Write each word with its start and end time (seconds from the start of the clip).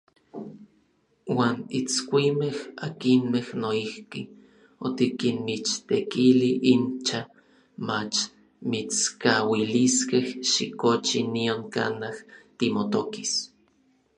Uan 1.33 1.55
itskuimej, 1.79 2.55
akinmej 2.85 3.47
noijki 3.63 4.21
otikinmichtekili 4.85 6.51
incha, 6.73 7.21
mach 7.87 8.17
mitskauiliskej 8.69 10.27
xikochi 10.51 11.19
nion 11.35 11.61
kanaj 11.73 12.17
timotokis. 12.57 13.33